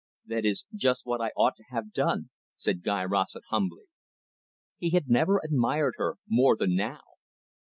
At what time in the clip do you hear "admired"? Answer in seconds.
5.43-5.93